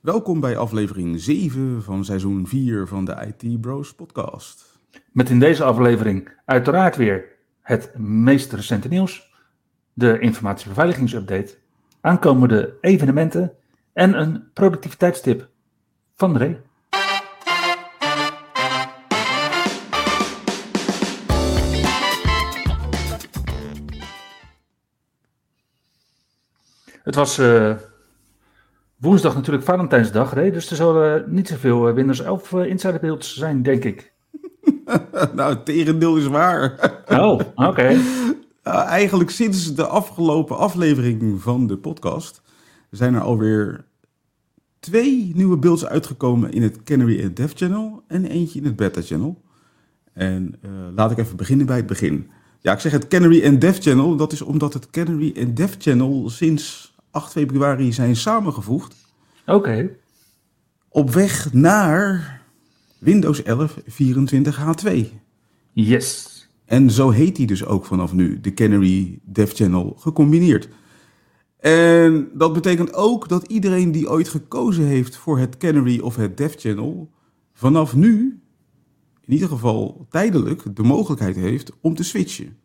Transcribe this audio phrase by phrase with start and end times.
[0.00, 4.78] Welkom bij aflevering 7 van seizoen 4 van de IT Bros podcast.
[5.12, 7.24] Met in deze aflevering uiteraard weer
[7.62, 9.32] het meest recente nieuws,
[9.92, 11.54] de informatiebeveiligingsupdate,
[12.00, 13.52] aankomende evenementen
[13.92, 15.48] en een productiviteitstip
[16.14, 16.60] van Ray.
[27.02, 27.76] Het was uh,
[28.96, 33.62] woensdag natuurlijk Valentijnsdag, Ray, dus er zullen niet zoveel Windows 11 uh, insider builds zijn,
[33.62, 34.12] denk ik.
[35.34, 36.92] nou, het tegendeel is waar.
[37.08, 37.44] oh, oké.
[37.66, 37.94] Okay.
[37.94, 42.42] Uh, eigenlijk sinds de afgelopen aflevering van de podcast
[42.90, 43.84] zijn er alweer
[44.80, 49.02] twee nieuwe builds uitgekomen in het Canary en Dev Channel en eentje in het Beta
[49.02, 49.42] Channel.
[50.12, 52.30] En uh, laat ik even beginnen bij het begin.
[52.60, 55.74] Ja, ik zeg het Canary en Dev Channel, dat is omdat het Canary en Dev
[55.78, 58.96] Channel sinds 8 februari zijn samengevoegd.
[59.46, 59.56] Oké.
[59.56, 59.96] Okay.
[60.88, 62.42] Op weg naar
[62.98, 64.90] Windows 11 24H2.
[65.72, 66.34] Yes.
[66.64, 70.68] En zo heet hij dus ook vanaf nu, de Canary Dev Channel gecombineerd.
[71.58, 76.36] En dat betekent ook dat iedereen die ooit gekozen heeft voor het Canary of het
[76.36, 77.10] Dev Channel,
[77.52, 78.40] vanaf nu,
[79.24, 82.56] in ieder geval tijdelijk, de mogelijkheid heeft om te switchen.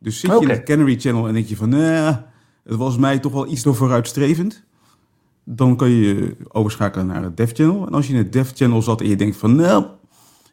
[0.00, 0.48] Dus zit je okay.
[0.48, 2.16] in het Canary Channel en denk je van, nee,
[2.68, 4.64] het was mij toch wel iets door vooruitstrevend.
[5.44, 7.86] Dan kan je overschakelen naar het Dev Channel.
[7.86, 9.86] En als je in het Dev Channel zat en je denkt van, nou,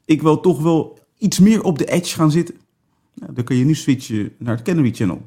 [0.05, 2.55] ik wil toch wel iets meer op de edge gaan zitten.
[3.13, 5.21] Nou, dan kun je nu switchen naar het Canary Channel.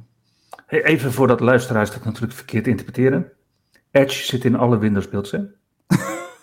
[0.67, 3.33] Hey, even voordat luisteraars dat natuurlijk verkeerd interpreteren.
[3.91, 5.39] Edge zit in alle Windows beelds, hè?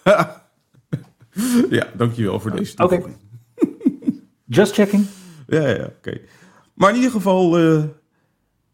[1.78, 3.16] ja, dankjewel voor deze toevoeging.
[3.56, 4.22] Okay.
[4.46, 5.06] Just checking.
[5.48, 6.20] Ja, ja, oké.
[6.74, 7.84] Maar in ieder geval, uh,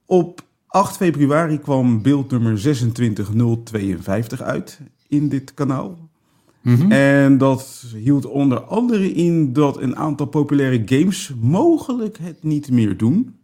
[0.05, 6.09] op 8 februari kwam beeld nummer 26052 uit in dit kanaal.
[6.61, 6.91] Mm -hmm.
[6.91, 12.97] En dat hield onder andere in dat een aantal populaire games mogelijk het niet meer
[12.97, 13.35] doen.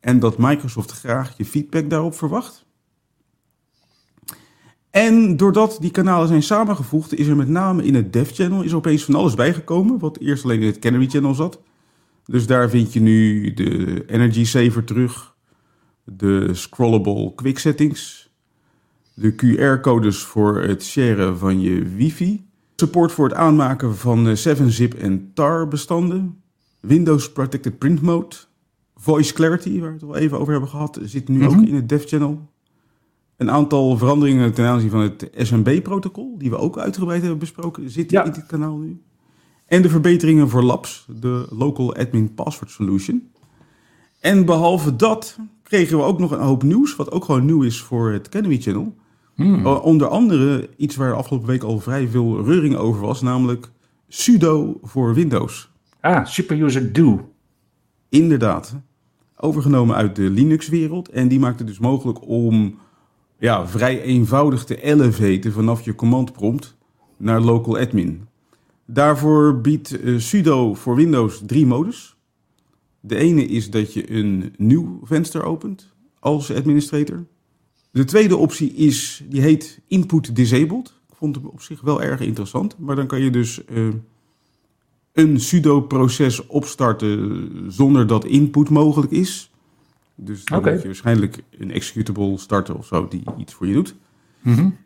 [0.00, 2.64] En dat Microsoft graag je feedback daarop verwacht.
[4.90, 8.74] En doordat die kanalen zijn samengevoegd, is er met name in het Dev Channel is
[8.74, 9.98] opeens van alles bijgekomen.
[9.98, 11.60] Wat eerst alleen in het Canary Channel zat.
[12.24, 15.29] Dus daar vind je nu de Energy Saver terug.
[16.16, 18.30] De scrollable quick settings.
[19.14, 22.46] De QR-codes voor het sharen van je wifi.
[22.76, 26.42] Support voor het aanmaken van 7-zip en tar bestanden.
[26.80, 28.36] Windows Protected Print Mode.
[28.96, 31.58] Voice Clarity, waar we het al even over hebben gehad, zit nu mm -hmm.
[31.58, 32.48] ook in het Dev Channel.
[33.36, 38.18] Een aantal veranderingen ten aanzien van het SMB-protocol, die we ook uitgebreid hebben besproken, zitten
[38.18, 38.24] ja.
[38.24, 39.02] in dit kanaal nu.
[39.66, 43.30] En de verbeteringen voor Labs, de Local Admin Password Solution.
[44.20, 45.36] En behalve dat
[45.70, 48.60] kregen we ook nog een hoop nieuws, wat ook gewoon nieuw is voor het Canary
[48.60, 48.96] Channel.
[49.34, 49.66] Hmm.
[49.66, 53.70] Onder andere iets waar afgelopen week al vrij veel reuring over was, namelijk
[54.08, 55.70] sudo voor Windows.
[56.00, 57.30] Ah, superuser do.
[58.08, 58.74] Inderdaad
[59.36, 61.08] overgenomen uit de Linux-wereld.
[61.08, 62.78] En die maakt het dus mogelijk om
[63.38, 66.76] ja, vrij eenvoudig te elevaten vanaf je command prompt
[67.16, 68.26] naar local admin.
[68.86, 72.16] Daarvoor biedt uh, sudo voor Windows drie modus.
[73.00, 77.26] De ene is dat je een nieuw venster opent als administrator.
[77.90, 80.94] De tweede optie is, die heet input disabled.
[81.08, 82.78] Ik vond het op zich wel erg interessant.
[82.78, 83.88] Maar dan kan je dus uh,
[85.12, 89.50] een sudo-proces opstarten zonder dat input mogelijk is.
[90.14, 90.72] Dus dan okay.
[90.72, 93.94] moet je waarschijnlijk een executable starten of zo die iets voor je doet.
[94.40, 94.76] Mm -hmm.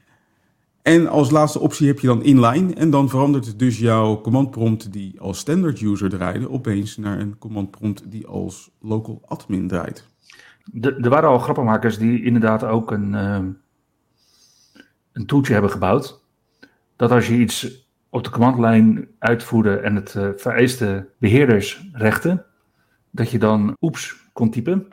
[0.85, 2.75] En als laatste optie heb je dan inline.
[2.75, 6.51] En dan verandert dus jouw command prompt die als standard user draaide...
[6.51, 10.09] opeens naar een command prompt die als local admin draait.
[10.81, 13.39] Er waren al grappenmakers die inderdaad ook een, uh,
[15.13, 16.23] een toeltje hebben gebouwd.
[16.97, 22.45] Dat als je iets op de commandlijn uitvoerde en het uh, vereiste beheerdersrechten,
[23.11, 24.89] dat je dan oeps kon typen.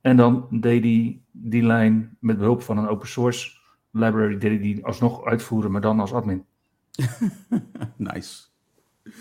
[0.00, 3.55] En dan deed die die lijn met behulp van een open source
[3.98, 6.44] library, deed die alsnog uitvoeren, maar dan als admin.
[7.96, 8.44] nice.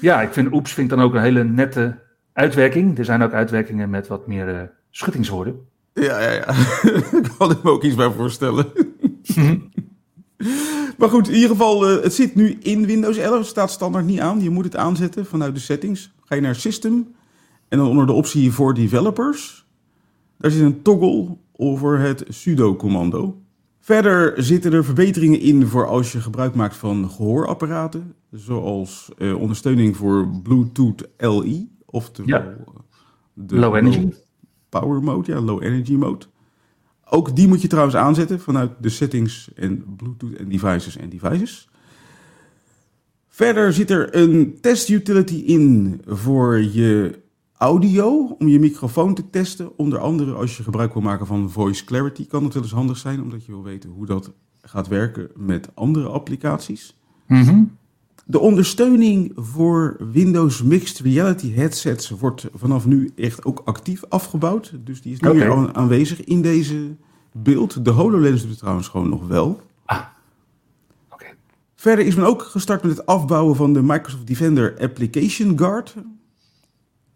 [0.01, 2.00] Ja, ik vind oeps vind ik dan ook een hele nette
[2.33, 2.98] uitwerking.
[2.98, 5.60] Er zijn ook uitwerkingen met wat meer uh, schuttingswoorden.
[5.94, 6.50] Ja, ja, ja.
[7.19, 8.66] ik kan me ook iets bij voorstellen.
[10.98, 13.38] Maar goed, in ieder geval, eh, het zit nu in Windows 11.
[13.38, 14.42] Het staat standaard niet aan.
[14.42, 16.13] Je moet het aanzetten vanuit de settings.
[16.21, 17.16] Ga je naar System.
[17.68, 19.66] En dan onder de optie voor developers.
[20.38, 23.42] Daar zit een toggle over het sudo-commando.
[23.85, 28.15] Verder zitten er verbeteringen in voor als je gebruik maakt van gehoorapparaten.
[28.31, 31.67] Zoals eh, ondersteuning voor Bluetooth LE.
[31.85, 32.45] Oftewel Ja.
[32.47, 32.55] eh,
[33.33, 34.09] de Low energy.
[34.69, 36.25] power mode, ja, low energy mode.
[37.09, 41.69] Ook die moet je trouwens aanzetten vanuit de settings en Bluetooth en devices en devices.
[43.27, 47.19] Verder zit er een test utility in voor je
[47.57, 49.78] audio, om je microfoon te testen.
[49.78, 52.98] Onder andere als je gebruik wil maken van voice clarity, kan het wel eens handig
[52.98, 54.31] zijn, omdat je wil weten hoe dat
[54.62, 56.98] gaat werken met andere applicaties.
[57.28, 57.63] Mhm.
[58.25, 64.74] De ondersteuning voor Windows Mixed Reality headsets wordt vanaf nu echt ook actief afgebouwd.
[64.84, 66.96] Dus die is meer aan- aanwezig in deze
[67.31, 67.86] beeld.
[67.86, 69.62] De HoloLens doet het trouwens gewoon nog wel.
[71.12, 71.25] Oké.
[71.75, 75.96] Verder is men ook gestart met het afbouwen van de Microsoft Defender Application Guard.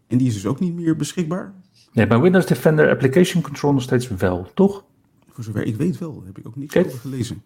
[0.09, 1.53] En die is dus ook niet meer beschikbaar.
[1.93, 4.83] Nee, bij Windows Defender Application Control nog steeds wel, toch?
[5.29, 6.87] Voor zover ik weet wel, heb ik ook niks Oké.
[6.87, 7.41] over gelezen.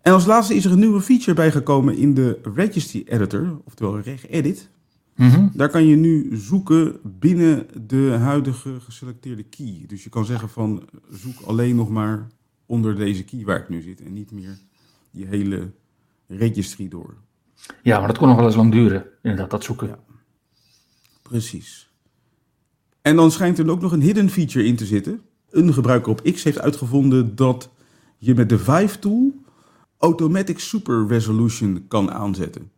[0.00, 4.70] En als laatste is er een nieuwe feature bijgekomen in de Registry Editor, oftewel regedit.
[5.16, 5.48] Mhm.
[5.52, 9.84] Daar kan je nu zoeken binnen de huidige geselecteerde key.
[9.86, 12.26] Dus je kan zeggen van zoek alleen nog maar
[12.66, 14.58] onder deze key waar ik nu zit en niet meer
[15.10, 15.70] die hele
[16.26, 17.14] registry door.
[17.82, 19.88] Ja, maar dat kon nog wel eens lang duren, inderdaad, dat zoeken.
[19.88, 19.98] Ja.
[21.28, 21.92] Precies.
[23.02, 25.22] En dan schijnt er ook nog een hidden feature in te zitten.
[25.50, 27.70] Een gebruiker op X heeft uitgevonden dat
[28.18, 29.42] je met de Vive tool
[29.98, 32.70] automatic super resolution kan aanzetten.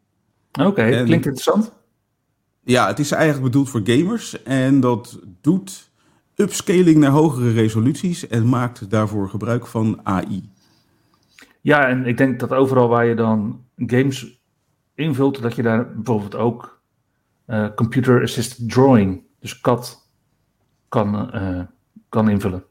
[0.52, 1.72] Oké, klinkt interessant.
[2.64, 5.90] Ja, het is eigenlijk bedoeld voor gamers en dat doet
[6.34, 10.50] upscaling naar hogere resoluties en maakt daarvoor gebruik van AI.
[11.60, 14.40] Ja, en ik denk dat overal waar je dan games
[14.94, 16.75] invult, dat je daar bijvoorbeeld ook
[17.46, 20.10] eh, computer assisted drawing, dus CAD,
[20.88, 21.60] kan, eh,
[22.08, 22.64] kan invullen.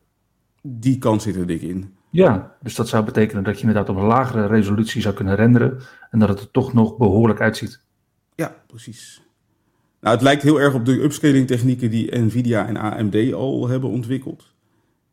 [0.62, 1.94] Die kans zit er dik in.
[2.10, 5.80] Ja, dus dat zou betekenen dat je inderdaad op een lagere resolutie zou kunnen renderen
[6.10, 7.82] en dat het er toch nog behoorlijk uitziet.
[8.36, 9.22] Ja, precies.
[10.02, 13.90] Nou, het lijkt heel erg op de upscaling technieken die Nvidia en AMD al hebben
[13.90, 14.54] ontwikkeld.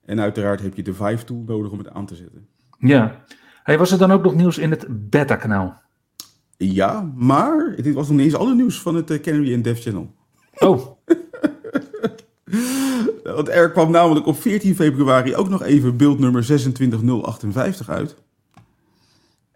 [0.04, 2.46] En uiteraard heb je de Vive tool nodig om het aan te zetten.
[2.78, 3.24] Ja.
[3.62, 5.82] Hey, was er dan ook nog nieuws in het beta-kanaal?
[6.64, 9.80] Ja, maar dit was nog niet eens alle nieuws van het eh, Canary en Dev
[9.82, 10.14] Channel.
[10.58, 10.86] Oh,
[13.24, 18.16] Want er kwam namelijk op 14 februari ook nog even beeldnummer 26058 uit.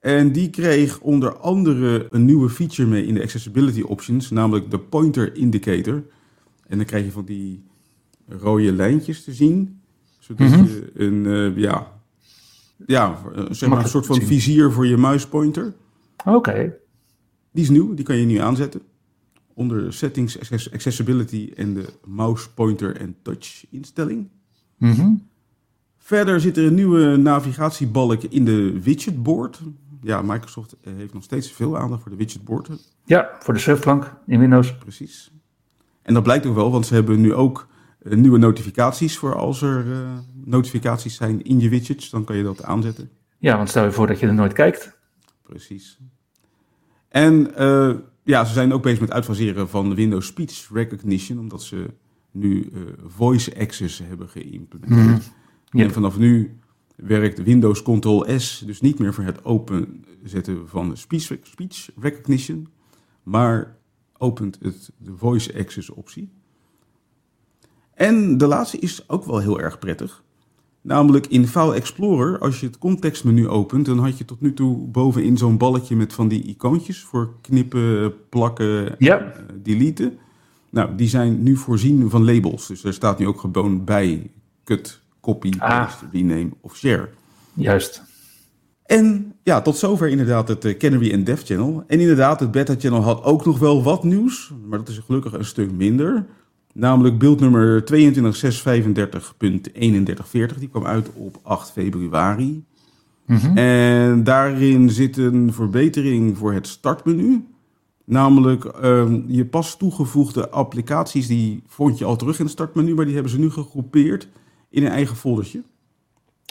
[0.00, 4.79] En die kreeg onder andere een nieuwe feature mee in de accessibility options, namelijk de
[4.79, 6.02] pointer indicator.
[6.67, 7.64] En dan krijg je van die
[8.29, 9.81] rode lijntjes te zien,
[10.19, 10.64] zodat Mhm.
[10.64, 11.93] je een, eh, ja,
[12.87, 13.19] ja,
[13.50, 15.75] zeg maar een soort van vizier voor je muispointer.
[16.25, 16.75] oké.
[17.56, 18.82] Die is nieuw, die kan je nu aanzetten.
[19.55, 24.29] Onder settings, access- accessibility en de mouse pointer en touch instelling.
[24.76, 25.14] Mhm.
[25.99, 29.61] Verder zit er een nieuwe navigatiebalk in de widgetboard.
[30.03, 32.69] Ja, Microsoft eh, heeft nog steeds veel aandacht voor de widgetboard.
[33.05, 34.79] Ja, voor de surfplank in Windows.
[34.79, 35.31] Precies.
[36.02, 37.67] En dat blijkt ook wel, want ze hebben nu ook
[37.99, 42.11] eh, nieuwe notificaties voor als er eh, notificaties zijn in je widgets.
[42.11, 43.11] Dan kan je dat aanzetten.
[43.38, 44.99] Ja, want stel je voor dat je er nooit kijkt.
[45.43, 45.99] Precies.
[47.08, 51.87] En eh, ja, ze zijn ook bezig met uitfaseren van Windows Speech Recognition, omdat ze
[52.31, 55.31] nu eh, voice access hebben geïmplementeerd.
[55.71, 55.83] Mhm.
[55.83, 56.59] En vanaf nu
[56.97, 62.69] werkt Windows Ctrl S dus niet meer voor het openzetten van speech, speech recognition,
[63.23, 63.76] maar
[64.19, 66.31] opent het de voice access optie.
[67.95, 70.25] En de laatste is ook wel heel erg prettig.
[70.87, 74.87] Namelijk in File Explorer, als je het contextmenu opent, dan had je tot nu toe
[74.87, 79.19] bovenin zo'n balletje met van die icoontjes voor knippen, plakken, Ja.
[79.19, 80.19] eh, deleten.
[80.71, 82.66] Nou, die zijn nu voorzien van labels.
[82.66, 84.31] Dus er staat nu ook gewoon bij
[84.64, 85.69] cut, copy, Ah.
[85.85, 87.09] paste, rename of share.
[87.52, 88.02] Juist.
[88.85, 91.85] En ja, tot zover inderdaad het eh, Canary en Dev Channel.
[91.87, 95.33] En inderdaad, het Beta Channel had ook nog wel wat nieuws, maar dat is gelukkig
[95.33, 96.26] een stuk minder.
[96.78, 97.99] Namelijk beeldnummer 22.635.3140,
[100.59, 102.64] die kwam uit op 8 februari.
[103.26, 103.56] Mhm.
[103.56, 107.47] En daarin zit een verbetering voor het startmenu.
[108.04, 113.04] Namelijk ehm, je pas toegevoegde applicaties, die vond je al terug in het startmenu, maar
[113.04, 114.28] die hebben ze nu gegroepeerd
[114.71, 115.62] in een eigen foldertje.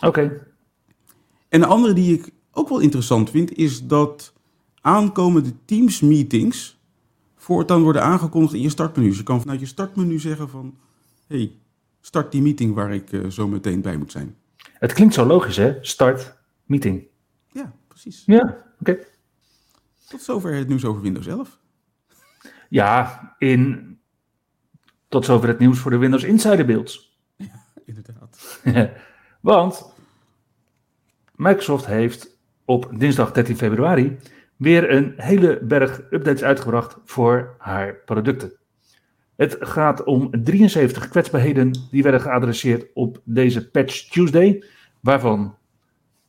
[0.05, 0.21] Oké.
[1.49, 4.33] En een andere die ik ook wel interessant vind, is dat
[4.81, 6.74] aankomende Teams meetings
[7.45, 9.07] voortaan worden aangekondigd in je startmenu.
[9.07, 10.77] Dus je kan vanuit je startmenu zeggen van,
[11.27, 11.51] hey,
[12.01, 14.35] start die meeting waar ik eh, zo meteen bij moet zijn.
[14.73, 15.77] Het klinkt zo logisch, hè?
[15.81, 17.07] Start meeting.
[17.51, 18.23] Ja, precies.
[18.25, 18.97] Ja, oké.
[20.07, 21.59] Tot zover het nieuws over Windows 11.
[22.69, 23.97] Ja, in...
[25.07, 27.19] tot zover het nieuws voor de Windows Insider Builds.
[27.85, 28.61] Inderdaad.
[29.41, 29.93] Want
[31.35, 34.17] Microsoft heeft op dinsdag 13 februari
[34.55, 38.51] weer een hele berg updates uitgebracht voor haar producten.
[39.35, 44.63] Het gaat om 73 kwetsbaarheden die werden geadresseerd op deze Patch Tuesday,
[44.99, 45.55] waarvan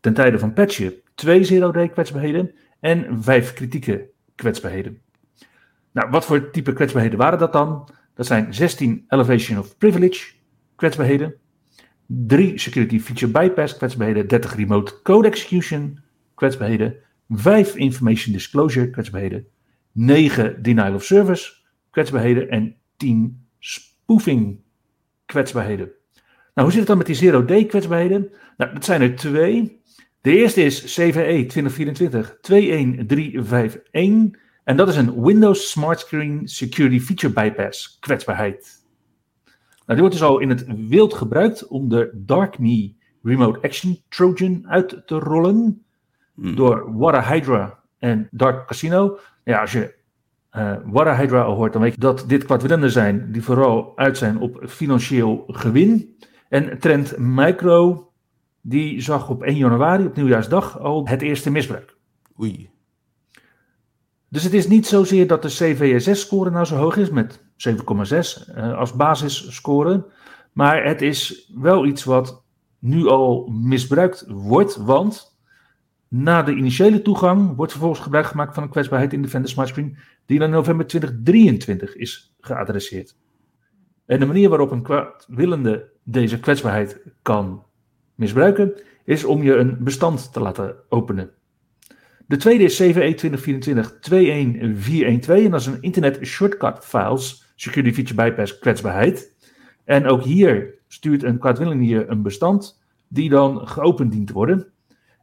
[0.00, 5.00] ten tijde van patchen twee zero-day kwetsbaarheden en vijf kritieke kwetsbaarheden.
[5.92, 7.88] Nou, wat voor type kwetsbaarheden waren dat dan?
[8.14, 10.32] Dat zijn 16 Elevation of Privilege
[10.76, 11.34] kwetsbaarheden,
[12.06, 15.98] 3 Security Feature Bypass kwetsbaarheden, 30 Remote Code Execution
[16.34, 16.96] kwetsbaarheden,
[17.28, 19.46] 5 Information Disclosure kwetsbaarheden,
[19.92, 21.52] 9 Denial of Service
[21.90, 24.60] kwetsbaarheden en 10 spoofing
[25.24, 25.90] kwetsbaarheden.
[26.54, 28.30] Nou, hoe zit het dan met die zero-day kwetsbaarheden?
[28.56, 29.80] Nou, dat zijn er twee.
[30.20, 31.46] De eerste is CVE
[34.34, 38.84] 2024-21351 en dat is een Windows Smart Screen Security Feature Bypass kwetsbaarheid.
[39.86, 44.68] Nou, die wordt dus al in het wild gebruikt om de DarkMe Remote Action Trojan
[44.68, 45.85] uit te rollen
[46.36, 46.56] Hmm.
[46.56, 49.18] door Water Hydra en Dark Casino.
[49.44, 49.94] Ja, als je
[50.50, 54.18] eh Water Hydra al hoort, dan weet je dat dit kwaadwillenden zijn die vooral uit
[54.18, 56.16] zijn op financieel gewin.
[56.48, 58.10] En Trend Micro,
[58.60, 61.96] die zag op 1 januari, op nieuwjaarsdag, al het eerste misbruik.
[62.40, 62.70] Oei.
[64.28, 68.78] Dus het is niet zozeer dat de CVSS-score nou zo hoog is met 7,6 eh,
[68.78, 70.06] als basisscore.
[70.52, 72.42] Maar het is wel iets wat
[72.78, 74.76] nu al misbruikt wordt.
[74.76, 75.35] Want
[76.08, 79.74] na de initiële toegang wordt vervolgens gebruik gemaakt van een kwetsbaarheid in Defender Smart.
[80.26, 83.16] Die in november 2023 is geadresseerd.
[84.06, 87.64] En de manier waarop een kwaadwillende deze kwetsbaarheid kan
[88.14, 88.72] misbruiken.
[89.04, 91.30] is om je een bestand te laten openen.
[92.26, 93.14] De tweede is CVE
[94.10, 99.34] 2024-21412 en dat is een Internet Shortcut Files Security Feature Bypass kwetsbaarheid.
[99.84, 104.72] En ook hier stuurt een kwaadwillende je een bestand die dan geopend dient te worden.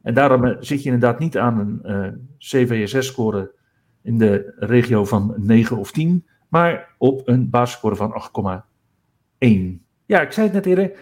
[0.04, 3.54] En daarom eh, zit je inderdaad niet aan een eh, CVSS-score
[4.02, 8.62] in de regio van 9 of 10, maar op een basisscore van
[9.38, 9.48] 8,1.
[10.06, 10.92] Ja, ik zei het net eerder.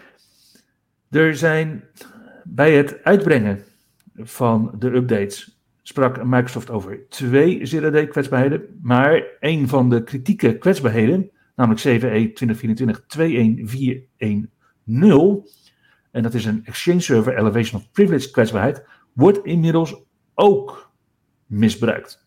[1.11, 1.85] Er zijn
[2.45, 3.65] bij het uitbrengen
[4.15, 11.31] van de updates sprak Microsoft over twee zero-day kwetsbaarheden, maar een van de kritieke kwetsbaarheden,
[11.57, 12.33] namelijk CVE
[14.17, 14.51] 2024-21410,
[16.13, 20.03] en dat is een Exchange Server Elevation of Privilege kwetsbaarheid, wordt inmiddels
[20.35, 20.91] ook
[21.47, 22.27] misbruikt.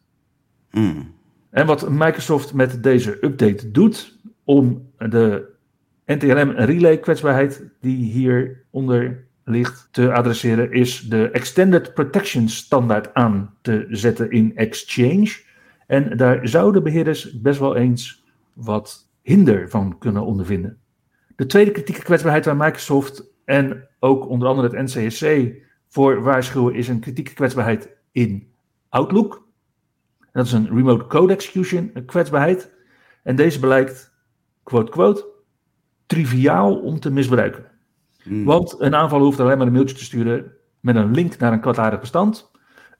[0.69, 1.13] Hmm.
[1.49, 5.53] En wat Microsoft met deze update doet om de
[6.05, 13.85] NTLM relay kwetsbaarheid die hieronder ligt te adresseren, is de Extended Protection standaard aan te
[13.89, 15.43] zetten in Exchange.
[15.87, 18.23] En daar zouden beheerders best wel eens
[18.53, 20.77] wat hinder van kunnen ondervinden.
[21.35, 25.53] De tweede kritieke kwetsbaarheid waar Microsoft en ook onder andere het NCSC
[25.87, 28.53] voor waarschuwen is een kritieke kwetsbaarheid in
[28.89, 29.47] Outlook.
[30.31, 32.73] Dat is een remote code execution kwetsbaarheid.
[33.23, 34.13] En deze blijkt,
[34.63, 35.25] quote, quote,
[36.05, 37.65] triviaal om te misbruiken.
[38.23, 38.43] Hmm.
[38.43, 41.61] Want een aanvaller hoeft alleen maar een mailtje te sturen met een link naar een
[41.61, 42.51] kwaadaardig bestand.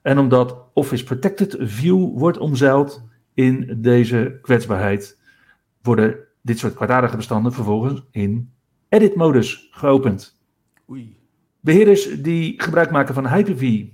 [0.02, 5.20] En omdat Office Protected View wordt omzeild in deze kwetsbaarheid,
[5.82, 8.52] worden dit soort kwaadaardige bestanden vervolgens in
[8.88, 10.35] edit-modus geopend.
[11.60, 13.84] Beheerders die gebruik maken van Hyper-V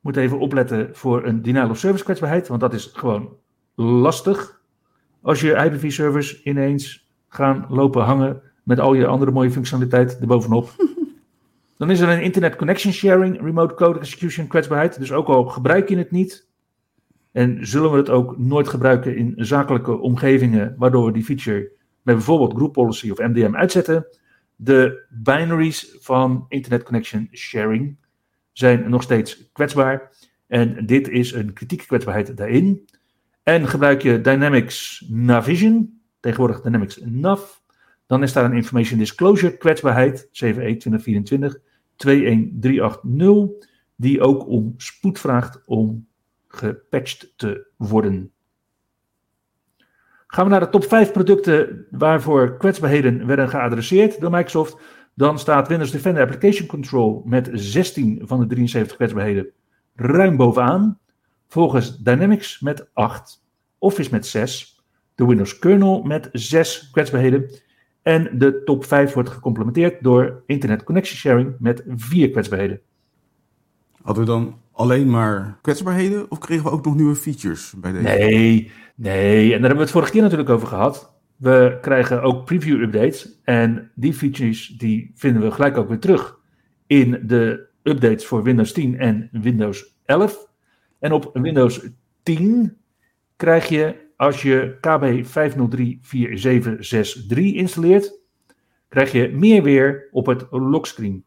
[0.00, 3.36] moeten even opletten voor een denial of service kwetsbaarheid, want dat is gewoon
[3.74, 4.60] lastig.
[5.22, 10.70] Als je Hyper-V servers ineens gaan lopen hangen met al je andere mooie functionaliteit erbovenop.
[11.78, 14.98] Dan is er een Internet Connection Sharing Remote Code Execution kwetsbaarheid.
[14.98, 16.48] Dus ook al gebruik je het niet.
[17.32, 22.14] En zullen we het ook nooit gebruiken in zakelijke omgevingen, waardoor we die feature met
[22.14, 24.06] bijvoorbeeld Group Policy of MDM uitzetten.
[24.56, 27.96] De binaries van Internet Connection Sharing
[28.52, 30.10] zijn nog steeds kwetsbaar.
[30.46, 32.88] En dit is een kritieke kwetsbaarheid daarin.
[33.42, 37.40] En gebruik je Dynamics Navision, tegenwoordig Dynamics Nav,
[38.06, 41.58] dan is daar een Information Disclosure kwetsbaarheid, CVE 2024
[41.96, 46.08] 21380, die ook om spoed vraagt om
[46.48, 48.32] gepatcht te worden.
[50.36, 54.76] Gaan we naar de top 5 producten waarvoor kwetsbaarheden werden geadresseerd door Microsoft,
[55.14, 59.46] dan staat Windows Defender Application Control met 16 van de 73 kwetsbaarheden
[59.94, 60.98] ruim bovenaan.
[61.48, 63.44] Volgens Dynamics met 8,
[63.78, 64.82] Office met 6,
[65.14, 67.50] de Windows kernel met 6 kwetsbaarheden
[68.02, 72.80] en de top 5 wordt gecomplementeerd door Internet Connection Sharing met 4 kwetsbaarheden.
[74.02, 78.04] Hadden we dan alleen maar kwetsbaarheden of kregen we ook nog nieuwe features bij deze?
[78.04, 79.42] Nee, nee.
[79.42, 81.14] En daar hebben we het vorige keer natuurlijk over gehad.
[81.36, 83.40] We krijgen ook preview updates.
[83.44, 86.38] En die features die vinden we gelijk ook weer terug
[86.86, 90.48] in de updates voor Windows 10 en Windows 11.
[90.98, 91.88] En op Windows
[92.22, 92.76] 10
[93.36, 98.20] krijg je, als je KB 5034763 installeert,
[98.88, 101.24] krijg je meer weer op het lockscreen.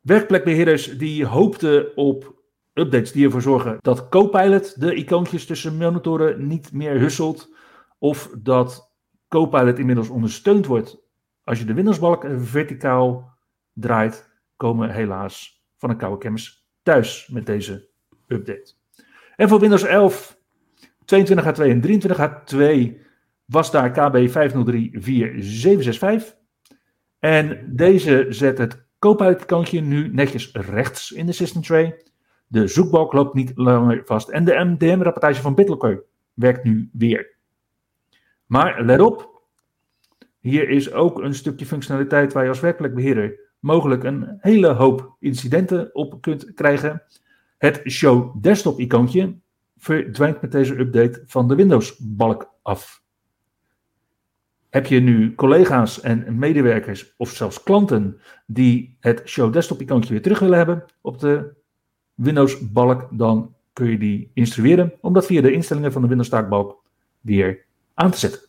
[0.00, 2.37] Werkplekbeheerders die hoopten op
[2.78, 7.54] updates die ervoor zorgen dat Copilot de icoontjes tussen monitoren niet meer husselt.
[7.98, 8.92] Of dat
[9.28, 11.06] Copilot inmiddels ondersteund wordt
[11.48, 13.38] als je de Windowsbalk verticaal
[13.72, 17.88] draait, komen helaas van een koude kennis thuis met deze
[18.26, 18.72] update.
[19.36, 20.38] En voor Windows 11
[21.00, 22.56] 22H2 en 23H2
[23.44, 24.32] was daar KB 5034765.
[27.18, 32.02] En deze zet het Copilot-icoontje nu netjes rechts in de system tray.
[32.48, 34.28] De zoekbalk loopt niet langer vast.
[34.28, 37.36] En de MDM-rapportage van BitLocker werkt nu weer.
[38.46, 39.42] Maar let op,
[40.38, 45.94] hier is ook een stukje functionaliteit waar je als werkplekbeheerder mogelijk een hele hoop incidenten
[45.94, 47.02] op kunt krijgen.
[47.58, 49.36] Het Show Desktop icoontje
[49.76, 53.02] verdwijnt met deze update van de Windows-balk af.
[54.70, 60.22] Heb je nu collega's en medewerkers of zelfs klanten die het Show Desktop icoontje weer
[60.22, 61.56] terug willen hebben op de
[62.18, 66.82] Windows-balk, dan kun je die instrueren om dat via de instellingen van de Windows-taakbalk
[67.20, 68.40] weer aan te zetten.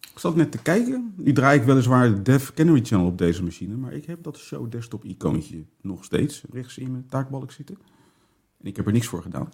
[0.00, 1.14] Ik zat net te kijken.
[1.16, 4.38] Nu draai ik weliswaar de Dev Canary Channel op deze machine, maar ik heb dat
[4.38, 7.78] Show Desktop icoontje nog steeds rechts in mijn taakbalk zitten.
[8.60, 9.52] En ik heb er niks voor gedaan.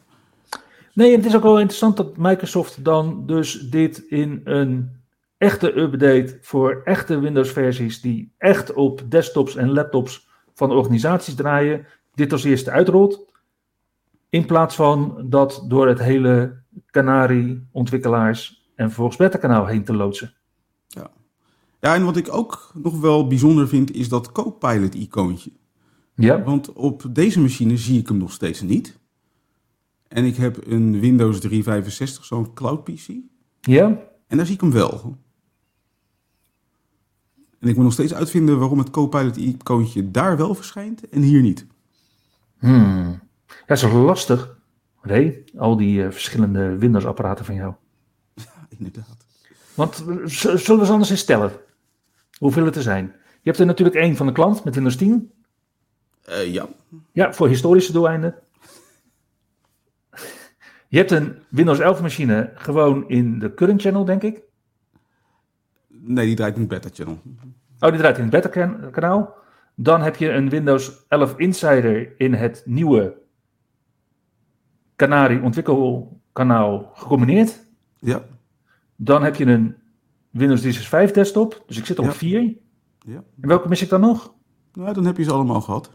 [0.95, 4.91] Nee, het is ook wel interessant dat Microsoft dan dus dit in een
[5.37, 11.87] echte update voor echte Windows-versies die echt op desktops en laptops van organisaties draaien,
[12.19, 13.27] dit als eerste uitrolt.
[14.29, 20.35] In plaats van dat door het hele Canary, ontwikkelaars en vervolgens beta-kanaal heen te loodsen.
[20.87, 21.11] Ja.
[21.81, 25.51] ja, en wat ik ook nog wel bijzonder vind, is dat Copilot-icoontje.
[26.15, 26.43] Ja.
[26.43, 28.99] Want op deze machine zie ik hem nog steeds niet.
[30.09, 33.07] En ik heb een Windows 365, zo'n cloud PC.
[33.61, 33.87] Ja?
[34.27, 35.17] En daar zie ik hem wel.
[37.59, 41.67] En ik moet nog steeds uitvinden waarom het Copilot-icoontje daar wel verschijnt en hier niet.
[42.59, 43.21] Hmm.
[43.47, 44.57] Ja, dat is lastig.
[45.03, 47.75] Nee, al die uh, verschillende Windows-apparaten van jou.
[48.35, 49.27] Ja, inderdaad.
[49.75, 51.53] Want uh, zullen we eens anders eens stellen?
[52.39, 53.05] Hoeveel het er zijn?
[53.15, 55.33] Je hebt er natuurlijk één van de klant met Windows 10.
[56.29, 56.69] Uh, ja.
[57.13, 58.35] Ja, voor historische doeleinden.
[60.89, 64.41] Je hebt een Windows 11 machine gewoon in de current channel, denk ik.
[65.89, 67.21] Nee, die draait in het beta channel.
[67.81, 69.35] Oh, die draait in het beta kanaal.
[69.81, 73.17] Dan heb je een Windows 11 Insider in het nieuwe
[74.97, 77.65] Canary ontwikkelkanaal gecombineerd.
[77.99, 78.25] Ja.
[78.97, 79.77] Dan heb je een
[80.31, 81.65] Windows 365 desktop.
[81.67, 82.11] Dus ik zit op.
[82.11, 82.41] 4.
[82.99, 83.25] ja.
[83.41, 84.35] En welke mis ik dan nog?
[84.73, 85.91] Nou, dan heb je ze allemaal gehad.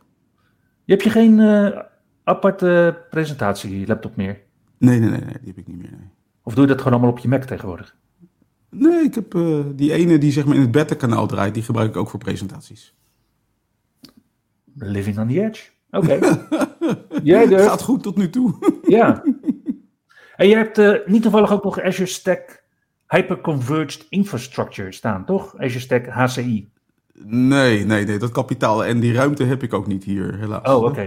[0.83, 1.79] Je hebt je geen eh,
[2.23, 4.41] aparte presentatie laptop meer?
[4.77, 5.91] Nee, nee, nee, nee, die heb ik niet meer.
[5.91, 6.09] Nee,
[6.43, 7.95] Of doe je dat gewoon allemaal op je Mac tegenwoordig?
[8.69, 11.63] nee ik heb eh, die ene die zeg maar in het beta kanaal draait, die
[11.63, 12.95] gebruik ik ook voor presentaties.
[14.75, 15.61] Living on the edge.
[15.91, 16.19] Oké.
[17.23, 17.65] Jij durft.
[17.67, 18.79] Gaat goed tot nu toe.
[18.87, 19.23] Ja.
[20.35, 22.63] En je hebt eh, niet toevallig ook nog Azure Stack
[23.07, 25.53] Hyperconverged Infrastructure staan, toch?
[25.57, 26.71] Azure Stack HCI.
[27.23, 30.67] Nee, nee, nee, dat kapitaal en die ruimte heb ik ook niet hier, helaas.
[30.69, 31.01] Oh, oké.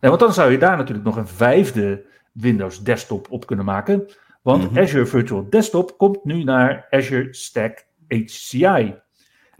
[0.00, 4.06] Nee, want dan zou je daar natuurlijk nog een vijfde Windows desktop op kunnen maken.
[4.42, 4.78] Want Mhm.
[4.78, 8.94] Azure Virtual Desktop komt nu naar Azure Stack HCI.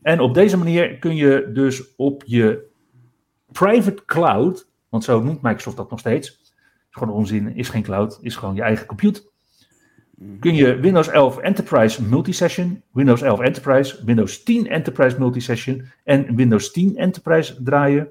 [0.03, 2.70] En op deze manier kun je dus op je
[3.53, 6.53] private cloud, want zo noemt Microsoft dat nog steeds, is
[6.91, 9.29] gewoon onzin, is geen cloud, is gewoon je eigen compute.
[10.41, 16.73] Kun je Windows 11 Enterprise Multisession, Windows 11 Enterprise, Windows 10 Enterprise Multisession en Windows
[16.73, 18.09] 10 Enterprise draaien.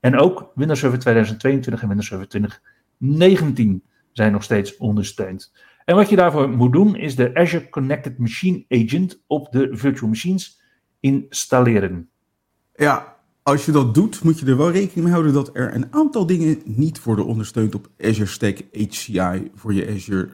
[0.00, 5.52] En ook Windows Server 2022 en Windows Server 2019 zijn nog steeds ondersteund.
[5.84, 10.08] En wat je daarvoor moet doen is de Azure Connected Machine Agent op de virtual
[10.08, 10.60] machines
[11.00, 12.08] installeren.
[12.74, 13.15] Ja,
[13.46, 16.26] als je dat doet, moet je er wel rekening mee houden dat er een aantal
[16.26, 20.28] dingen niet worden ondersteund op Azure Stack HCI voor je Azure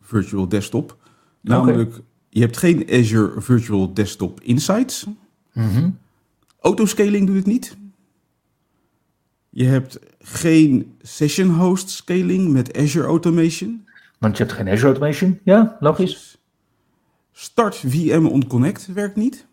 [0.00, 0.96] Virtual Desktop.
[1.40, 5.06] Namelijk, je hebt geen Azure Virtual Desktop Insights.
[6.60, 7.76] Autoscaling doet het niet.
[9.50, 13.86] Je hebt geen session host scaling met Azure Automation.
[14.18, 15.38] Want je hebt geen Azure Automation.
[15.42, 16.38] Ja, logisch.
[17.32, 19.46] Start VM on Connect werkt niet.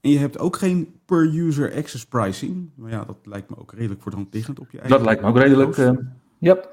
[0.00, 2.70] En je hebt ook geen per-user access pricing.
[2.74, 4.96] Maar ja, dat lijkt me ook redelijk voor de hand liggend op je eigen...
[4.96, 5.76] Dat lijkt me ook redelijk...
[5.76, 5.90] Uh,
[6.38, 6.72] yep.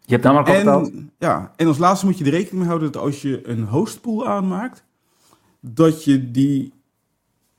[0.00, 0.92] Je hebt namelijk al betaald.
[1.18, 4.26] Ja, en als laatste moet je er rekening mee houden dat als je een hostpool
[4.26, 4.84] aanmaakt,
[5.60, 6.72] dat je die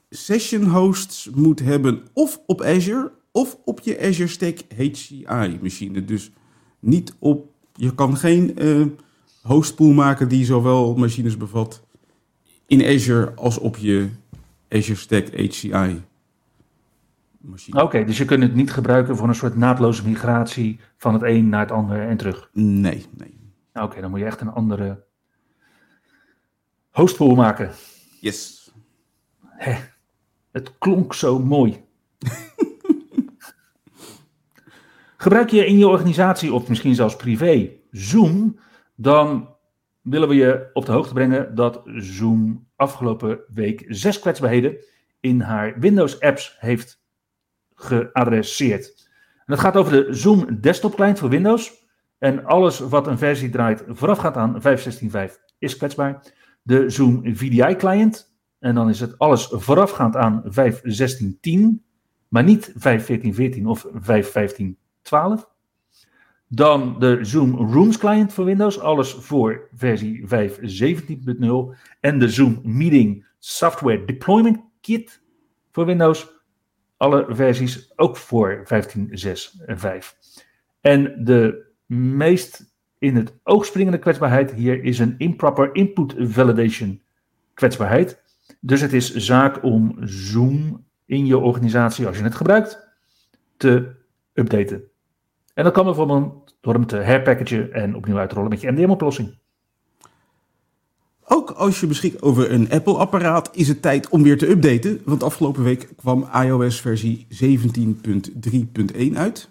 [0.09, 6.05] session hosts moet hebben of op Azure of op je Azure Stack HCI machine.
[6.05, 6.31] Dus
[6.79, 8.85] niet op, je kan geen uh,
[9.41, 11.83] hostpool maken die zowel machines bevat
[12.67, 14.09] in Azure als op je
[14.75, 16.03] Azure Stack HCI
[17.39, 17.83] machine.
[17.83, 21.49] Oké, dus je kunt het niet gebruiken voor een soort naadloze migratie van het een
[21.49, 22.49] naar het andere en terug?
[22.53, 23.39] Nee, nee.
[23.73, 25.03] Oké, dan moet je echt een andere
[26.89, 27.71] hostpool maken.
[28.19, 28.71] Yes.
[30.51, 31.83] Het klonk zo mooi.
[35.17, 38.59] Gebruik je in je organisatie of misschien zelfs privé Zoom,
[38.95, 39.54] dan
[40.05, 44.77] willen we je op de hoogte brengen dat Zoom afgelopen week zes kwetsbaarheden
[45.19, 47.03] in haar Windows-apps heeft
[47.73, 49.09] geadresseerd.
[49.37, 51.83] En dat gaat over de Zoom desktop client voor Windows.
[52.17, 56.33] En alles wat een versie draait voorafgaand aan 5.16.5 is kwetsbaar.
[56.61, 58.33] De Zoom VDI client.
[58.59, 61.83] En dan is het alles voorafgaand aan 5.16.10.
[62.27, 65.54] Maar niet 5.14.14 of 5.15.12.
[66.47, 68.79] Dan de Zoom Rooms client voor Windows.
[68.79, 70.27] Alles voor versie 5.17.0.
[71.99, 75.21] En de Zoom Meeting Software Deployment Kit
[75.71, 76.35] voor Windows
[76.97, 78.67] alle versies ook voor 15.6.5.
[80.81, 87.01] En de meest in het oog springende kwetsbaarheid hier is een improper input validation
[87.53, 88.23] kwetsbaarheid.
[88.59, 92.87] Dus het is zaak om Zoom in je organisatie, als je het gebruikt,
[93.57, 93.95] te
[94.33, 94.83] updaten.
[95.55, 98.71] En dat kan bijvoorbeeld door hem te herpackagen en opnieuw uit te rollen met je
[98.71, 99.37] MDM-oplossing.
[101.27, 105.01] Ook als je beschikt over een Apple-apparaat is het tijd om weer te updaten.
[105.05, 109.49] Want afgelopen week kwam iOS versie 17.3.1 uit.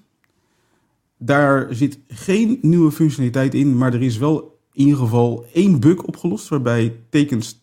[1.18, 6.02] Daar zit geen nieuwe functionaliteit in, maar er is wel in ieder geval één bug
[6.02, 6.48] opgelost.
[6.48, 7.62] Waarbij tekens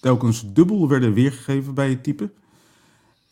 [0.00, 2.32] telkens dubbel werden weergegeven bij het typen.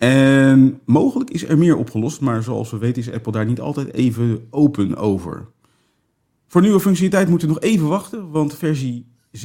[0.00, 3.92] En mogelijk is er meer opgelost, maar zoals we weten is Apple daar niet altijd
[3.92, 5.46] even open over.
[6.46, 9.42] Voor nieuwe functionaliteit moeten we nog even wachten, want versie 17.4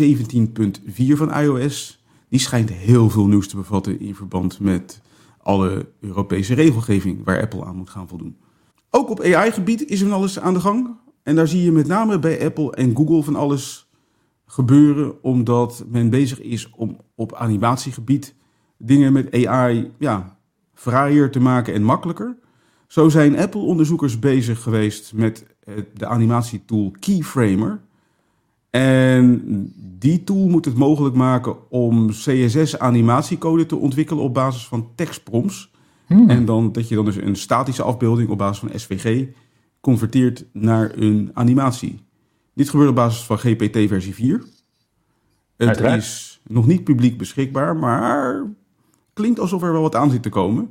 [0.95, 5.01] van iOS, die schijnt heel veel nieuws te bevatten in verband met
[5.37, 8.37] alle Europese regelgeving waar Apple aan moet gaan voldoen.
[8.89, 10.97] Ook op AI-gebied is er van alles aan de gang.
[11.23, 13.89] En daar zie je met name bij Apple en Google van alles
[14.45, 18.35] gebeuren, omdat men bezig is om op animatiegebied
[18.77, 20.34] dingen met AI ja,
[20.75, 22.37] fraaier te maken en makkelijker.
[22.87, 25.45] Zo zijn Apple-onderzoekers bezig geweest met
[25.93, 27.79] de animatietool Keyframer.
[28.69, 29.41] En
[29.99, 35.71] die tool moet het mogelijk maken om CSS-animatiecode te ontwikkelen op basis van tekstprompts.
[36.07, 36.29] Hmm.
[36.29, 39.27] En dan dat je dan dus een statische afbeelding op basis van SVG
[39.81, 41.99] converteert naar een animatie.
[42.53, 44.43] Dit gebeurt op basis van GPT versie 4.
[45.57, 48.45] Het is nog niet publiek beschikbaar, maar
[49.15, 50.69] klinkt alsof er wel wat aan zit te komen.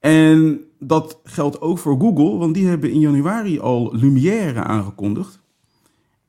[0.00, 5.40] En dat geldt ook voor Google, want die hebben in januari al Lumière aangekondigd.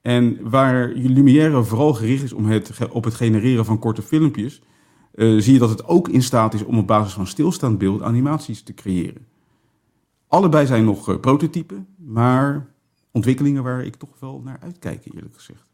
[0.02, 4.62] En waar Lumière vooral gericht is om het, op het genereren van korte filmpjes,
[5.16, 8.02] uh, zie je dat het ook in staat is om op basis van stilstaand beeld
[8.02, 9.28] animaties te creëren.
[10.28, 12.74] Allebei zijn nog uh, prototypen, maar
[13.12, 15.71] ontwikkelingen waar ik toch wel naar uitkijk, eerlijk gezegd.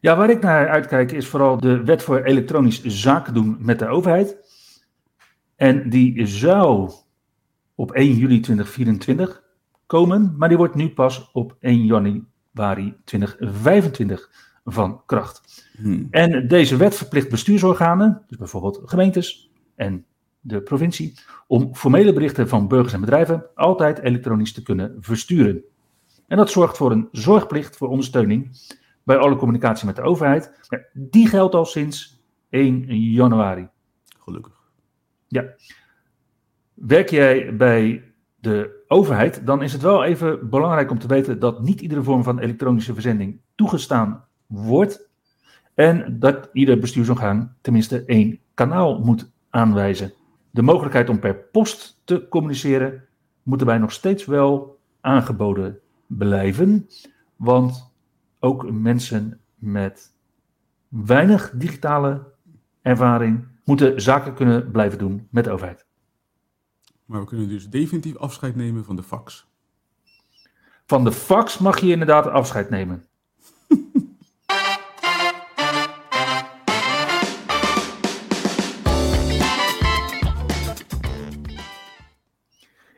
[0.00, 3.86] Ja, waar ik naar uitkijk is vooral de wet voor elektronisch zaken doen met de
[3.86, 4.36] overheid.
[5.56, 6.90] En die zou
[7.74, 9.42] op 1 juli 2024
[9.86, 14.30] komen, maar die wordt nu pas op 1 januari 2025
[14.64, 15.68] van kracht.
[15.76, 16.06] Hmm.
[16.10, 20.04] En deze wet verplicht bestuursorganen, dus bijvoorbeeld gemeentes en
[20.40, 21.14] de provincie,
[21.46, 25.62] om formele berichten van burgers en bedrijven altijd elektronisch te kunnen versturen.
[26.26, 28.50] En dat zorgt voor een zorgplicht voor ondersteuning
[29.02, 30.70] bij alle communicatie met de overheid.
[30.92, 33.68] Die geldt al sinds 1 januari.
[34.18, 34.52] Gelukkig.
[35.28, 35.44] Ja.
[36.74, 38.04] Werk jij bij
[38.36, 42.22] de overheid, dan is het wel even belangrijk om te weten dat niet iedere vorm
[42.22, 45.08] van elektronische verzending toegestaan wordt.
[45.74, 50.12] En dat ieder bestuursorgaan tenminste één kanaal moet aanwijzen.
[50.50, 53.04] De mogelijkheid om per post te communiceren
[53.42, 56.88] moet erbij nog steeds wel aangeboden blijven.
[57.36, 57.89] Want
[58.40, 60.14] ook mensen met
[60.88, 62.32] weinig digitale
[62.82, 65.86] ervaring moeten zaken kunnen blijven doen met de overheid.
[67.04, 69.48] Maar we kunnen dus definitief afscheid nemen van de fax.
[70.86, 73.04] Van de fax mag je inderdaad afscheid nemen.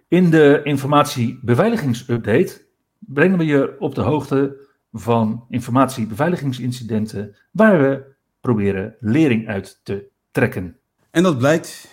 [0.08, 2.66] In de informatiebeveiligingsupdate
[2.98, 8.04] brengen we je op de hoogte van informatiebeveiligingsincidenten waar we
[8.40, 10.76] proberen lering uit te trekken.
[11.10, 11.88] En dat blijkt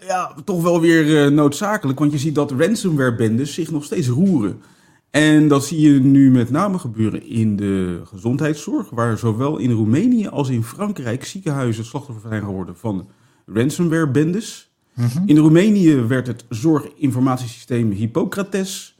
[0.00, 4.62] ja, toch wel weer uh, noodzakelijk, want je ziet dat ransomware-bendes zich nog steeds roeren.
[5.10, 10.28] En dat zie je nu met name gebeuren in de gezondheidszorg, waar zowel in Roemenië
[10.28, 13.08] als in Frankrijk ziekenhuizen slachtoffer zijn geworden van
[13.46, 14.72] ransomware-bendes.
[14.94, 15.22] Mhm.
[15.26, 18.93] In Roemenië werd het zorginformatiesysteem Hippocrates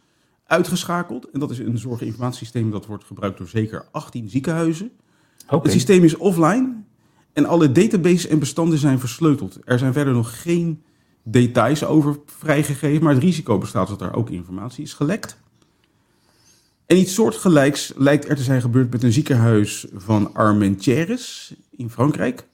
[0.47, 1.31] uitgeschakeld.
[1.31, 4.91] En dat is een zorginformatiesysteem dat wordt gebruikt door zeker 18 ziekenhuizen.
[5.47, 6.83] Het systeem is offline
[7.33, 9.59] en alle databases en bestanden zijn versleuteld.
[9.65, 10.83] Er zijn verder nog geen
[11.23, 15.39] details over vrijgegeven, maar het risico bestaat dat er ook informatie is gelekt.
[16.87, 22.47] En iets soortgelijks lijkt er te zijn gebeurd met een ziekenhuis van Armentières in Frankrijk.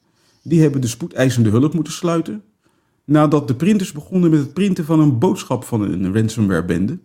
[0.42, 2.42] Die hebben de spoedeisende hulp moeten sluiten.
[3.04, 6.98] Nadat de printers begonnen met het printen van een boodschap van een ransomware-bende.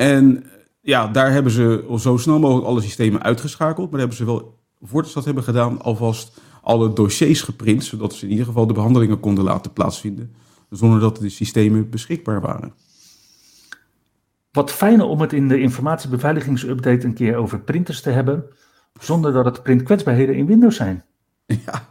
[0.00, 0.44] En
[0.80, 3.90] ja, daar hebben ze zo snel mogelijk alle systemen uitgeschakeld.
[3.90, 7.84] Maar hebben ze wel, voordat ze dat hebben gedaan, alvast alle dossiers geprint.
[7.84, 10.34] Zodat ze in ieder geval de behandelingen konden laten plaatsvinden.
[10.70, 12.72] Zonder dat de systemen beschikbaar waren.
[14.52, 18.44] Wat fijner om het in de informatiebeveiligingsupdate een keer over printers te hebben.
[19.00, 21.04] Zonder dat het printkwetsbaarheden in Windows zijn.
[21.46, 21.88] Ja.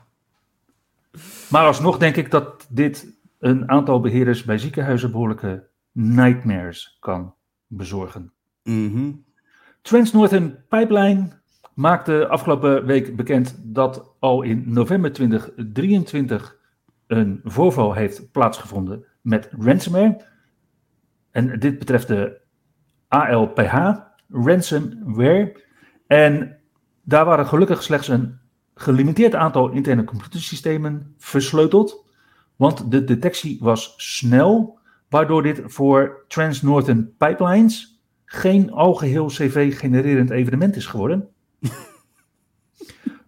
[1.50, 7.38] Maar alsnog denk ik dat dit een aantal beheerders bij ziekenhuizen behoorlijke nightmares kan
[7.70, 8.32] bezorgen.
[8.64, 9.28] Mm
[9.82, 11.30] Trans-Northern Pipeline
[11.74, 16.58] maakte afgelopen week bekend dat al in november 2023
[17.08, 20.26] een voorval heeft plaatsgevonden met ransomware.
[21.32, 22.42] En dit betreft de
[23.08, 23.96] ALPH,
[24.30, 25.62] ransomware.
[26.08, 26.58] En
[27.04, 28.40] daar waren gelukkig slechts een
[28.76, 32.06] gelimiteerd aantal interne computersystemen versleuteld,
[32.56, 34.79] want de detectie was snel,
[35.10, 41.30] waardoor dit voor Trans-Northern Pipelines geen algeheel CV-genererend evenement is geworden.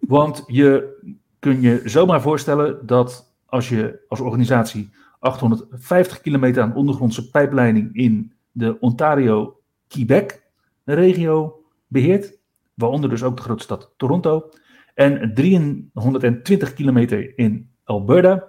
[0.00, 1.00] want je
[1.38, 8.32] kun je zomaar voorstellen dat als je als organisatie 850 kilometer aan ondergrondse pijpleiding in
[8.52, 12.38] de Ontario-Quebec-regio beheert,
[12.74, 14.50] waaronder dus ook de grote stad Toronto,
[14.94, 18.48] en 320 kilometer in Alberta,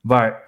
[0.00, 0.44] waar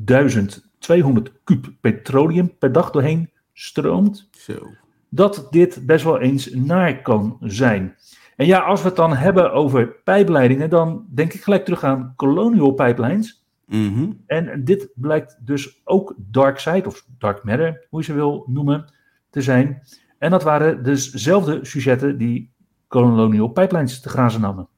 [0.00, 4.28] 35.200 kub petroleum per dag doorheen stroomt.
[4.30, 4.68] Zo.
[5.08, 7.96] Dat dit best wel eens naar kan zijn.
[8.36, 12.12] En ja, als we het dan hebben over pijpleidingen, dan denk ik gelijk terug aan
[12.16, 13.44] colonial pipelines.
[13.66, 14.12] Mhm.
[14.26, 18.92] En dit blijkt dus ook dark side, of dark matter, hoe je ze wil noemen,
[19.30, 19.82] te zijn.
[20.18, 22.52] En dat waren dezelfde sujetten die
[22.88, 24.68] Colonial Pipelines te grazen namen.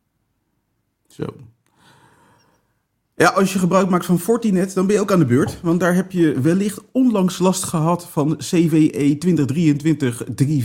[1.07, 1.25] Zo.
[3.19, 5.61] Ja, als je gebruik maakt van Fortinet, dan ben je ook aan de beurt.
[5.63, 10.65] Want daar heb je wellicht onlangs last gehad van CVE 2023-34992.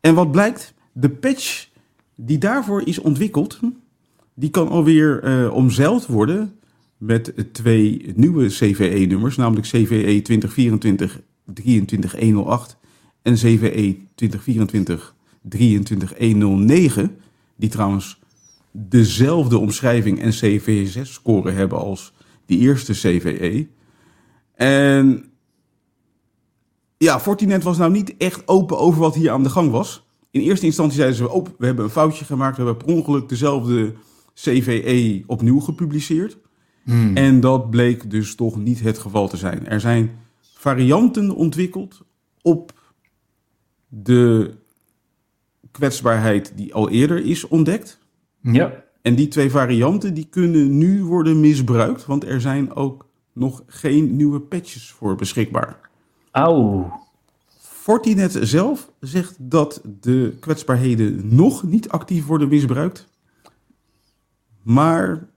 [0.00, 0.74] En wat blijkt?
[0.92, 1.68] De patch
[2.14, 3.60] die daarvoor is ontwikkeld,
[4.34, 6.52] die kan alweer uh, omzeild worden
[6.96, 10.32] met twee nieuwe CVE-nummers, namelijk CVE 2024-23108
[13.22, 17.16] en CVE 2024 23109,
[17.56, 18.21] die trouwens
[18.72, 22.12] dezelfde omschrijving en CVE6-score hebben als
[22.46, 23.68] die eerste CVE.
[24.54, 25.24] En
[26.96, 30.06] ja, Fortinet was nou niet echt open over wat hier aan de gang was.
[30.30, 33.28] In eerste instantie zeiden ze, oh, we hebben een foutje gemaakt, we hebben per ongeluk
[33.28, 33.94] dezelfde
[34.34, 36.38] CVE opnieuw gepubliceerd.
[36.84, 37.16] Hmm.
[37.16, 39.66] En dat bleek dus toch niet het geval te zijn.
[39.66, 42.00] Er zijn varianten ontwikkeld
[42.42, 42.72] op
[43.88, 44.54] de
[45.70, 47.98] kwetsbaarheid die al eerder is ontdekt.
[48.42, 48.84] Ja.
[49.02, 54.16] En die twee varianten die kunnen nu worden misbruikt, want er zijn ook nog geen
[54.16, 55.90] nieuwe patches voor beschikbaar.
[56.30, 57.00] Auw.
[57.60, 63.08] Fortinet zelf zegt dat de kwetsbaarheden nog niet actief worden misbruikt.
[64.62, 65.28] Maar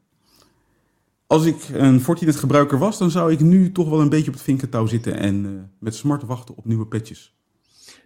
[1.27, 4.33] als ik een Fortinet gebruiker was, dan zou ik nu toch wel een beetje op
[4.33, 7.35] het vinkentouw zitten en uh, met smart wachten op nieuwe patches.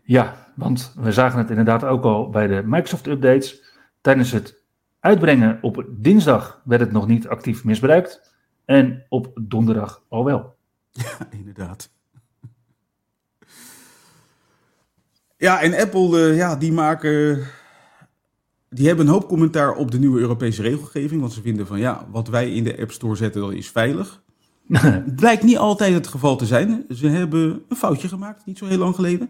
[0.03, 3.61] Ja, want we zagen het inderdaad ook al bij de Microsoft updates.
[4.01, 4.58] Tijdens het
[4.99, 8.37] uitbrengen op dinsdag werd het nog niet actief misbruikt.
[8.65, 10.55] En op donderdag al wel.
[10.91, 11.89] Ja, inderdaad.
[15.37, 17.43] Ja, en Apple, uh, ja, die maken.
[18.69, 21.21] Die hebben een hoop commentaar op de nieuwe Europese regelgeving.
[21.21, 24.21] Want ze vinden van ja, wat wij in de App Store zetten, dat is veilig.
[24.71, 26.85] het blijkt niet altijd het geval te zijn.
[26.89, 29.29] Ze hebben een foutje gemaakt, niet zo heel lang geleden.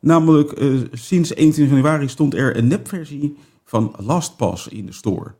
[0.00, 3.36] Namelijk, uh, sinds 21 januari stond er een nepversie
[3.68, 5.34] van LastPass in de store.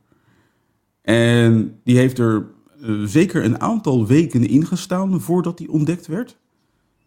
[1.02, 2.46] En die heeft er
[2.82, 6.36] eh, zeker een aantal weken ingestaan voordat hij ontdekt werd.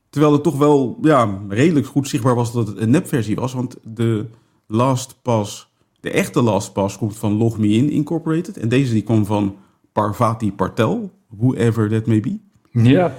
[0.09, 3.53] Terwijl het toch wel ja, redelijk goed zichtbaar was dat het een nepversie was.
[3.53, 4.25] Want de
[4.67, 8.57] LastPass, de echte LastPass, komt van LogMeIn Incorporated.
[8.57, 9.57] En deze die kwam van
[9.91, 12.39] Parvati Partel, whoever that may be.
[12.71, 13.13] Ja,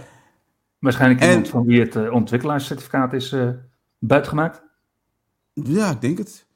[0.79, 3.49] waarschijnlijk iemand van wie het uh, ontwikkelaarscertificaat is uh,
[3.99, 4.63] buitgemaakt.
[5.53, 6.47] Ja, ik denk het.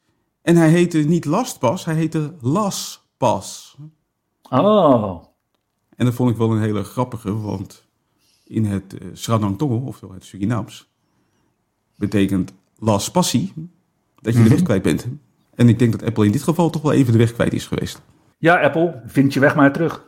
[0.46, 3.76] En hij heette niet LastPass, hij heette LasPass.
[4.50, 5.22] Oh.
[5.96, 7.84] En dat vond ik wel een hele grappige, want
[8.44, 10.88] in het uh, Sranang Tongo, oftewel het Surinaams,
[11.94, 13.52] betekent las passie
[14.20, 15.06] dat je de weg kwijt bent.
[15.54, 17.66] En ik denk dat Apple in dit geval toch wel even de weg kwijt is
[17.66, 18.02] geweest.
[18.38, 20.04] Ja, Apple, vind je weg maar terug.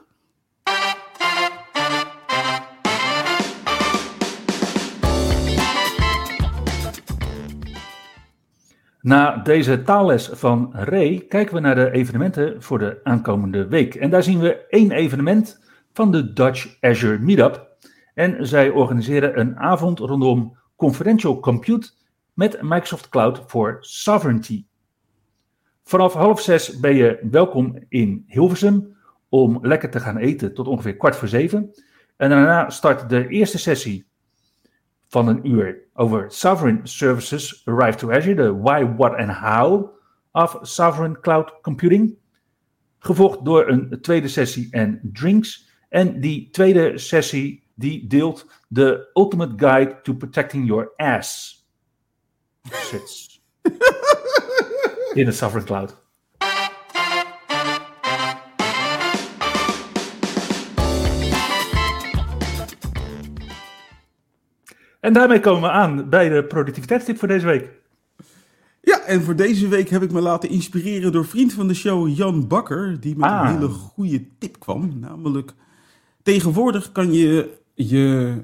[9.08, 13.94] Na deze taalles van Ray kijken we naar de evenementen voor de aankomende week.
[13.94, 17.68] En daar zien we één evenement van de Dutch Azure Meetup.
[18.14, 21.90] En zij organiseren een avond rondom Confidential Compute
[22.34, 24.64] met Microsoft Cloud for Sovereignty.
[25.84, 28.96] Vanaf half zes ben je welkom in Hilversum
[29.28, 31.70] om lekker te gaan eten tot ongeveer kwart voor zeven.
[32.16, 34.07] En daarna start de eerste sessie
[35.08, 39.90] van een uur over Sovereign Services Arrive to Azure, de why, what and how
[40.32, 42.16] of Sovereign Cloud Computing.
[42.98, 45.68] Gevolgd door een tweede sessie en drinks.
[45.88, 51.62] En die tweede sessie die deelt de Ultimate Guide to Protecting Your Ass.
[52.70, 53.42] Sits.
[55.14, 56.07] in de Sovereign Cloud.
[65.08, 67.70] En daarmee komen we aan bij de productiviteitstip voor deze week.
[68.80, 72.08] Ja, en voor deze week heb ik me laten inspireren door vriend van de show
[72.16, 73.52] Jan Bakker, die met een Ah.
[73.54, 74.98] hele goede tip kwam.
[74.98, 75.52] Namelijk,
[76.22, 78.34] tegenwoordig kan je je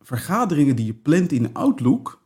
[0.00, 2.20] vergaderingen die je plant in Outlook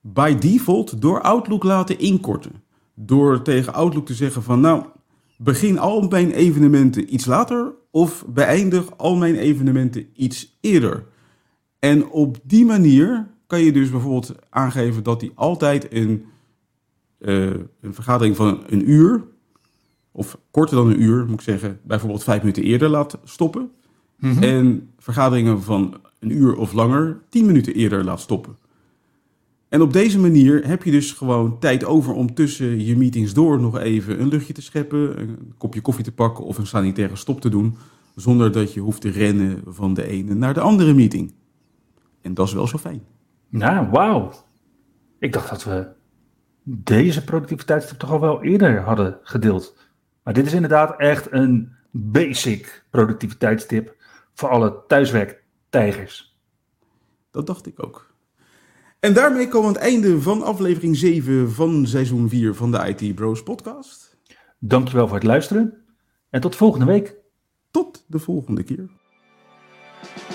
[0.00, 2.62] by default door Outlook laten inkorten.
[2.94, 4.84] Door tegen Outlook te zeggen van nou,
[5.36, 11.04] begin al mijn evenementen iets later of beëindig al mijn evenementen iets eerder.
[11.78, 16.24] En op die manier kan je dus bijvoorbeeld aangeven dat hij altijd een,
[17.18, 17.44] eh,
[17.80, 19.24] een vergadering van een uur,
[20.12, 23.70] of korter dan een uur, moet ik zeggen, bijvoorbeeld vijf minuten eerder laat stoppen.
[24.40, 28.56] En vergaderingen van een uur of langer tien minuten eerder laat stoppen.
[29.68, 33.60] En op deze manier heb je dus gewoon tijd over om tussen je meetings door
[33.60, 37.40] nog even een luchtje te scheppen, een kopje koffie te pakken of een sanitaire stop
[37.40, 37.76] te doen,
[38.14, 41.32] zonder dat je hoeft te rennen van de ene naar de andere meeting.
[42.28, 43.06] En dat is wel zo fijn.
[43.48, 44.32] Nou, wauw.
[45.18, 45.88] Ik dacht dat we
[46.62, 49.76] deze productiviteitstip toch al wel eerder hadden gedeeld.
[50.22, 53.96] Maar dit is inderdaad echt een basic productiviteitstip
[54.34, 56.38] voor alle thuiswerktijgers.
[57.30, 58.14] Dat dacht ik ook.
[59.00, 62.94] En daarmee komen we aan het einde van aflevering 7 van seizoen 4 van de
[62.94, 64.16] IT Bros podcast.
[64.58, 65.84] Dankjewel voor het luisteren
[66.30, 67.16] en tot volgende week.
[67.70, 68.88] Tot de volgende keer.